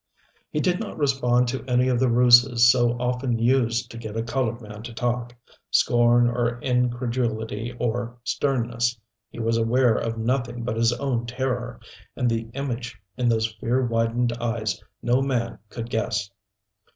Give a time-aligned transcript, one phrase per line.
[0.49, 4.23] He did not respond to any of the ruses so often used to get a
[4.23, 5.35] colored man to talk
[5.69, 8.99] scorn or incredulity or sternness.
[9.29, 11.79] He was aware of nothing but his own terror,
[12.15, 16.31] and the image in those fear widened eyes no man could guess.